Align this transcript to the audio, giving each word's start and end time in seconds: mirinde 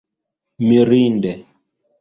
mirinde 0.67 1.33